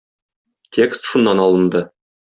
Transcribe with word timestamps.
Текст 0.79 1.11
шуннан 1.13 1.47
алынды. 1.47 1.89